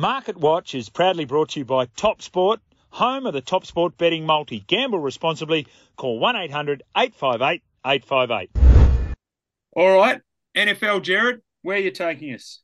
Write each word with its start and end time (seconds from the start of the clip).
Market 0.00 0.38
Watch 0.38 0.74
is 0.74 0.88
proudly 0.88 1.26
brought 1.26 1.50
to 1.50 1.58
you 1.58 1.66
by 1.66 1.84
Top 1.84 2.22
Sport, 2.22 2.60
home 2.88 3.26
of 3.26 3.34
the 3.34 3.42
Top 3.42 3.66
Sport 3.66 3.98
betting 3.98 4.24
multi. 4.24 4.60
Gamble 4.60 4.98
responsibly. 4.98 5.66
Call 5.98 6.18
1 6.18 6.36
800 6.36 6.82
858 6.96 7.62
858. 7.84 8.50
All 9.72 9.96
right, 9.98 10.22
NFL, 10.56 11.02
Gerard, 11.02 11.42
where 11.60 11.76
are 11.76 11.80
you 11.80 11.90
taking 11.90 12.32
us? 12.32 12.62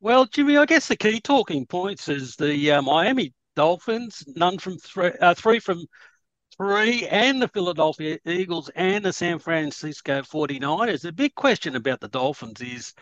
Well, 0.00 0.26
Jimmy, 0.26 0.56
I 0.56 0.66
guess 0.66 0.88
the 0.88 0.96
key 0.96 1.20
talking 1.20 1.66
points 1.66 2.08
is 2.08 2.34
the 2.34 2.72
uh, 2.72 2.82
Miami 2.82 3.32
Dolphins, 3.54 4.24
none 4.34 4.58
from 4.58 4.78
three, 4.78 5.12
uh, 5.20 5.34
three 5.34 5.60
from 5.60 5.86
three, 6.56 7.06
and 7.06 7.40
the 7.40 7.46
Philadelphia 7.46 8.18
Eagles 8.26 8.72
and 8.74 9.04
the 9.04 9.12
San 9.12 9.38
Francisco 9.38 10.22
49ers. 10.22 11.02
The 11.02 11.12
big 11.12 11.36
question 11.36 11.76
about 11.76 12.00
the 12.00 12.08
Dolphins 12.08 12.60
is 12.60 12.92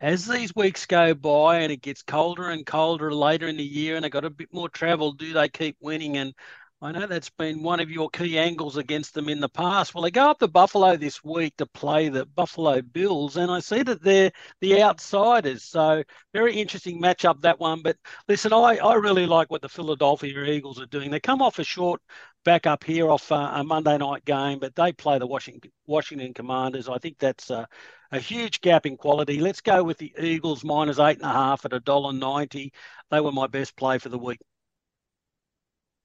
as 0.00 0.26
these 0.26 0.54
weeks 0.54 0.86
go 0.86 1.14
by 1.14 1.60
and 1.60 1.72
it 1.72 1.82
gets 1.82 2.02
colder 2.02 2.50
and 2.50 2.66
colder 2.66 3.12
later 3.12 3.46
in 3.48 3.56
the 3.56 3.64
year 3.64 3.96
and 3.96 4.04
they 4.04 4.10
got 4.10 4.24
a 4.24 4.30
bit 4.30 4.52
more 4.52 4.68
travel, 4.68 5.12
do 5.12 5.32
they 5.32 5.48
keep 5.48 5.76
winning? 5.80 6.16
And 6.16 6.34
I 6.84 6.92
know 6.92 7.06
that's 7.06 7.30
been 7.30 7.62
one 7.62 7.80
of 7.80 7.90
your 7.90 8.10
key 8.10 8.38
angles 8.38 8.76
against 8.76 9.14
them 9.14 9.30
in 9.30 9.40
the 9.40 9.48
past. 9.48 9.94
Well, 9.94 10.02
they 10.02 10.10
go 10.10 10.28
up 10.28 10.38
to 10.40 10.48
Buffalo 10.48 10.98
this 10.98 11.24
week 11.24 11.56
to 11.56 11.64
play 11.64 12.10
the 12.10 12.26
Buffalo 12.26 12.82
Bills, 12.82 13.38
and 13.38 13.50
I 13.50 13.60
see 13.60 13.82
that 13.84 14.02
they're 14.02 14.30
the 14.60 14.82
outsiders. 14.82 15.64
So 15.64 16.02
very 16.34 16.54
interesting 16.56 17.00
matchup 17.00 17.40
that 17.40 17.58
one. 17.58 17.80
But 17.80 17.96
listen, 18.28 18.52
I, 18.52 18.76
I 18.76 18.96
really 18.96 19.24
like 19.24 19.50
what 19.50 19.62
the 19.62 19.68
Philadelphia 19.70 20.44
Eagles 20.44 20.78
are 20.78 20.84
doing. 20.84 21.10
They 21.10 21.20
come 21.20 21.40
off 21.40 21.58
a 21.58 21.64
short 21.64 22.02
back 22.44 22.66
up 22.66 22.84
here 22.84 23.10
off 23.10 23.32
uh, 23.32 23.52
a 23.54 23.64
Monday 23.64 23.96
night 23.96 24.26
game, 24.26 24.58
but 24.58 24.74
they 24.74 24.92
play 24.92 25.18
the 25.18 25.26
Washington 25.26 25.72
Washington 25.86 26.34
Commanders. 26.34 26.90
I 26.90 26.98
think 26.98 27.16
that's 27.18 27.48
a, 27.48 27.66
a 28.12 28.18
huge 28.18 28.60
gap 28.60 28.84
in 28.84 28.98
quality. 28.98 29.40
Let's 29.40 29.62
go 29.62 29.82
with 29.82 29.96
the 29.96 30.12
Eagles 30.20 30.62
minus 30.62 30.98
eight 30.98 31.16
and 31.16 31.30
a 31.30 31.32
half 31.32 31.64
at 31.64 31.72
a 31.72 31.80
dollar 31.80 32.12
ninety. 32.12 32.74
They 33.10 33.22
were 33.22 33.32
my 33.32 33.46
best 33.46 33.74
play 33.74 33.96
for 33.96 34.10
the 34.10 34.18
week. 34.18 34.40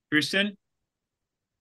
Tristan? 0.09 0.55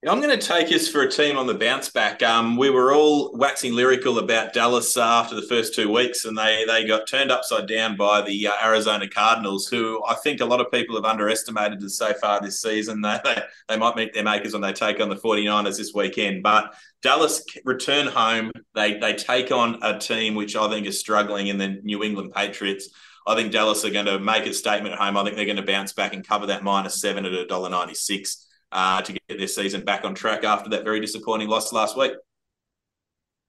I'm 0.06 0.20
going 0.20 0.38
to 0.38 0.46
take 0.46 0.72
us 0.72 0.86
for 0.86 1.02
a 1.02 1.10
team 1.10 1.36
on 1.36 1.48
the 1.48 1.54
bounce 1.54 1.90
back. 1.90 2.22
Um, 2.22 2.56
we 2.56 2.70
were 2.70 2.92
all 2.94 3.36
waxing 3.36 3.74
lyrical 3.74 4.20
about 4.20 4.52
Dallas 4.52 4.96
after 4.96 5.34
the 5.34 5.46
first 5.48 5.74
two 5.74 5.92
weeks, 5.92 6.24
and 6.24 6.38
they 6.38 6.64
they 6.68 6.84
got 6.86 7.08
turned 7.08 7.32
upside 7.32 7.66
down 7.66 7.96
by 7.96 8.22
the 8.22 8.46
uh, 8.46 8.52
Arizona 8.62 9.08
Cardinals, 9.08 9.66
who 9.66 10.00
I 10.06 10.14
think 10.14 10.40
a 10.40 10.44
lot 10.44 10.60
of 10.60 10.70
people 10.70 10.94
have 10.94 11.04
underestimated 11.04 11.90
so 11.90 12.14
far 12.14 12.40
this 12.40 12.60
season. 12.60 13.02
They, 13.08 13.18
they, 13.24 13.42
they 13.68 13.76
might 13.76 13.96
meet 13.96 14.14
their 14.14 14.22
makers 14.22 14.52
when 14.52 14.62
they 14.62 14.72
take 14.72 15.00
on 15.00 15.08
the 15.08 15.16
49ers 15.16 15.78
this 15.78 15.92
weekend. 15.92 16.44
But 16.44 16.74
Dallas 17.02 17.42
return 17.64 18.06
home. 18.06 18.52
They 18.76 18.98
they 18.98 19.14
take 19.14 19.50
on 19.50 19.80
a 19.82 19.98
team 19.98 20.36
which 20.36 20.54
I 20.54 20.68
think 20.68 20.86
is 20.86 21.00
struggling 21.00 21.48
in 21.48 21.58
the 21.58 21.80
New 21.82 22.04
England 22.04 22.32
Patriots. 22.32 22.88
I 23.26 23.34
think 23.34 23.50
Dallas 23.50 23.84
are 23.84 23.90
going 23.90 24.06
to 24.06 24.20
make 24.20 24.46
a 24.46 24.54
statement 24.54 24.94
at 24.94 25.00
home. 25.00 25.16
I 25.16 25.24
think 25.24 25.34
they're 25.34 25.44
going 25.44 25.56
to 25.56 25.62
bounce 25.62 25.92
back 25.92 26.14
and 26.14 26.26
cover 26.26 26.46
that 26.46 26.62
minus 26.62 27.00
seven 27.00 27.26
at 27.26 27.32
a 27.32 27.46
dollar 27.46 27.68
ninety 27.68 27.94
six 27.94 28.44
uh, 28.72 29.02
to 29.02 29.12
get 29.12 29.38
their 29.38 29.46
season 29.46 29.84
back 29.84 30.04
on 30.04 30.14
track 30.14 30.44
after 30.44 30.70
that 30.70 30.84
very 30.84 31.00
disappointing 31.00 31.48
loss 31.48 31.72
last 31.72 31.96
week. 31.96 32.12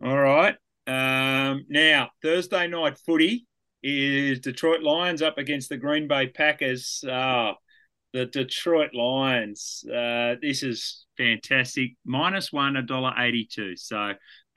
All 0.03 0.17
right. 0.17 0.55
Um, 0.87 1.65
now, 1.69 2.09
Thursday 2.21 2.67
night 2.67 2.97
footy 3.05 3.45
is 3.83 4.39
Detroit 4.39 4.81
Lions 4.81 5.21
up 5.21 5.37
against 5.37 5.69
the 5.69 5.77
Green 5.77 6.07
Bay 6.07 6.27
Packers. 6.27 7.03
Uh, 7.03 7.53
the 8.11 8.25
Detroit 8.25 8.93
Lions. 8.93 9.83
Uh, 9.87 10.35
this 10.41 10.63
is 10.63 11.05
fantastic. 11.17 11.91
Minus 12.05 12.51
one, 12.51 12.75
a 12.75 12.81
dollar 12.81 13.13
eighty-two. 13.17 13.75
So 13.75 13.97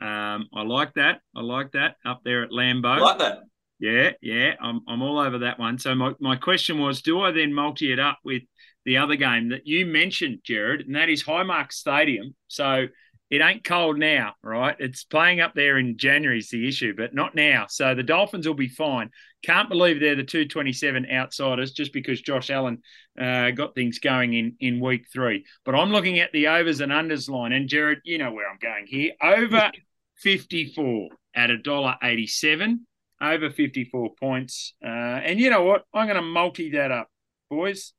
um, 0.01 0.49
I 0.55 0.63
like 0.65 0.95
that. 0.95 1.21
I 1.37 1.43
like 1.43 1.73
that 1.73 1.97
up 2.05 2.23
there 2.25 2.45
at 2.45 2.51
Lambeau. 2.51 2.97
I 2.97 2.99
like 2.99 3.19
that. 3.19 3.41
Yeah, 3.83 4.11
yeah. 4.23 4.55
I'm 4.61 4.83
I'm 4.87 5.03
all 5.03 5.19
over 5.19 5.39
that 5.39 5.59
one. 5.59 5.77
So 5.77 5.93
my, 5.97 6.13
my 6.21 6.37
question 6.37 6.79
was, 6.79 7.03
do 7.03 7.21
I 7.21 7.33
then 7.33 7.53
multi 7.53 7.93
it 7.93 7.99
up 7.99 8.21
with 8.25 8.45
the 8.85 8.99
other 8.99 9.17
game 9.17 9.49
that 9.49 9.67
you 9.67 9.87
mentioned, 9.87 10.39
Gerard, 10.45 10.83
and 10.83 10.95
that 10.95 11.09
is 11.09 11.25
Highmark 11.25 11.73
Stadium. 11.73 12.37
So 12.47 12.87
it 13.29 13.41
ain't 13.41 13.65
cold 13.65 13.99
now, 13.99 14.35
right? 14.41 14.77
It's 14.79 15.03
playing 15.03 15.41
up 15.41 15.55
there 15.57 15.79
in 15.79 15.97
January 15.97 16.39
is 16.39 16.51
the 16.51 16.69
issue, 16.69 16.95
but 16.97 17.13
not 17.13 17.35
now. 17.35 17.67
So 17.69 17.93
the 17.97 18.05
Dolphins 18.05 18.47
will 18.47 18.55
be 18.55 18.69
fine. 18.69 19.11
Can't 19.43 19.69
believe 19.69 19.99
they're 19.99 20.15
the 20.15 20.23
227 20.23 21.11
outsiders 21.11 21.73
just 21.73 21.93
because 21.93 22.21
Josh 22.21 22.51
Allen 22.51 22.83
uh, 23.21 23.51
got 23.51 23.75
things 23.75 23.99
going 23.99 24.33
in, 24.33 24.55
in 24.61 24.79
week 24.79 25.07
three. 25.13 25.45
But 25.65 25.75
I'm 25.75 25.91
looking 25.91 26.21
at 26.21 26.31
the 26.31 26.47
overs 26.47 26.81
and 26.81 26.93
unders 26.93 27.29
line. 27.29 27.51
And 27.51 27.69
Gerard, 27.69 28.03
you 28.05 28.19
know 28.19 28.33
where 28.33 28.49
I'm 28.49 28.59
going 28.63 28.87
here. 28.87 29.11
Over 29.21 29.73
54 30.19 31.09
at 31.35 31.51
a 31.51 31.59
dollar 31.59 31.97
87, 32.01 32.87
over 33.23 33.51
54 33.51 34.15
points. 34.19 34.75
Uh, 34.85 34.89
and 34.89 35.39
you 35.39 35.51
know 35.51 35.63
what? 35.63 35.85
I'm 35.95 36.07
going 36.07 36.17
to 36.17 36.23
multi 36.23 36.71
that 36.73 36.91
up, 36.91 37.09
boys 37.51 37.93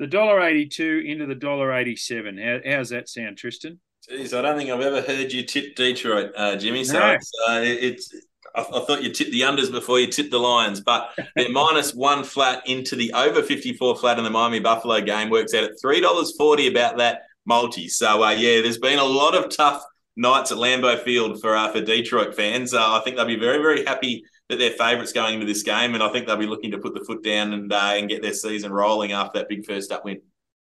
the 0.00 0.06
dollar 0.06 0.40
eighty-two 0.40 1.04
into 1.06 1.26
the 1.26 1.34
dollar 1.34 1.72
eighty-seven. 1.74 2.38
How, 2.38 2.58
how's 2.66 2.88
that 2.88 3.08
sound, 3.08 3.36
Tristan? 3.36 3.78
Jeez, 4.10 4.36
I 4.36 4.40
don't 4.40 4.56
think 4.56 4.70
I've 4.70 4.80
ever 4.80 5.02
heard 5.02 5.30
you 5.30 5.44
tip 5.44 5.76
Detroit, 5.76 6.32
uh, 6.34 6.56
Jimmy. 6.56 6.84
So 6.84 6.98
no. 6.98 7.10
it's, 7.12 7.30
uh, 7.46 7.60
it's 7.62 8.14
I, 8.56 8.62
I, 8.62 8.80
thought 8.86 9.02
you 9.02 9.12
tipped 9.12 9.30
the 9.30 9.42
unders 9.42 9.70
before 9.70 10.00
you 10.00 10.06
tipped 10.06 10.30
the 10.30 10.38
Lions, 10.38 10.80
but 10.80 11.10
they're 11.36 11.50
minus 11.50 11.94
one 11.94 12.24
flat 12.24 12.66
into 12.66 12.96
the 12.96 13.12
over 13.12 13.42
54 13.42 13.96
flat 13.96 14.16
in 14.16 14.24
the 14.24 14.30
Miami 14.30 14.58
Buffalo 14.58 15.02
game 15.02 15.28
works 15.28 15.52
out 15.52 15.64
at 15.64 15.72
$3.40 15.84 16.70
about 16.70 16.96
that 16.96 17.24
multi. 17.44 17.86
So, 17.88 18.24
uh, 18.24 18.30
yeah, 18.30 18.62
there's 18.62 18.78
been 18.78 18.98
a 18.98 19.04
lot 19.04 19.34
of 19.34 19.54
tough 19.54 19.84
nights 20.16 20.50
at 20.50 20.56
Lambeau 20.56 21.04
Field 21.04 21.42
for 21.42 21.54
uh, 21.54 21.70
for 21.70 21.82
Detroit 21.82 22.34
fans. 22.34 22.72
Uh, 22.72 22.92
I 22.92 23.02
think 23.04 23.16
they'll 23.16 23.26
be 23.26 23.36
very, 23.38 23.58
very 23.58 23.84
happy 23.84 24.24
that 24.50 24.58
they're 24.58 24.72
favourites 24.72 25.12
going 25.12 25.34
into 25.34 25.46
this 25.46 25.62
game, 25.62 25.94
and 25.94 26.02
I 26.02 26.08
think 26.10 26.26
they'll 26.26 26.36
be 26.36 26.46
looking 26.46 26.72
to 26.72 26.78
put 26.78 26.94
the 26.94 27.04
foot 27.04 27.22
down 27.22 27.52
and 27.52 27.72
uh, 27.72 27.92
and 27.94 28.08
get 28.08 28.20
their 28.20 28.34
season 28.34 28.72
rolling 28.72 29.12
after 29.12 29.38
that 29.38 29.48
big 29.48 29.64
first 29.64 29.92
up 29.92 30.04
win. 30.04 30.20